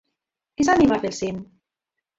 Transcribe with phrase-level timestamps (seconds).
[0.55, 1.47] Qui s'anima a fer el cim?